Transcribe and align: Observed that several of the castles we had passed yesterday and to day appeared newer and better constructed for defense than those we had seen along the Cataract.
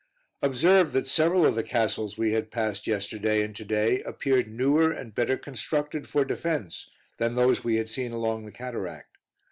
Observed 0.41 0.93
that 0.93 1.05
several 1.07 1.45
of 1.45 1.53
the 1.53 1.61
castles 1.61 2.17
we 2.17 2.31
had 2.33 2.49
passed 2.49 2.87
yesterday 2.87 3.43
and 3.43 3.55
to 3.55 3.63
day 3.63 4.01
appeared 4.01 4.47
newer 4.47 4.91
and 4.91 5.13
better 5.13 5.37
constructed 5.37 6.07
for 6.07 6.25
defense 6.25 6.89
than 7.19 7.35
those 7.35 7.63
we 7.63 7.75
had 7.75 7.87
seen 7.87 8.11
along 8.11 8.43
the 8.45 8.51
Cataract. 8.51 9.19